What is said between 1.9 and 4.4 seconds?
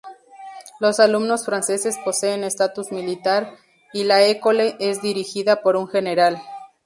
poseen estatus militar, y la